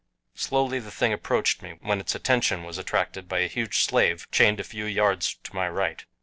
Slowly 0.33 0.79
the 0.79 0.89
thing 0.89 1.13
approached 1.13 1.61
me, 1.61 1.77
when 1.79 1.99
its 1.99 2.15
attention 2.15 2.63
was 2.63 2.79
attracted 2.79 3.29
by 3.29 3.41
a 3.41 3.47
huge 3.47 3.83
slave 3.83 4.27
chained 4.31 4.59
a 4.59 4.63
few 4.63 4.85
yards 4.85 5.35
to 5.43 5.53
my 5.55 5.69
right. 5.69 6.03